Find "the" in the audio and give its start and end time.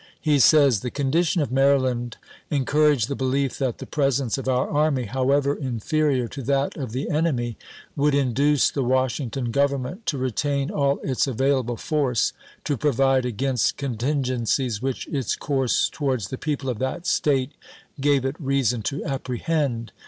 0.79-0.89, 3.07-3.15, 3.77-3.85, 6.91-7.07, 8.71-8.81, 16.29-16.37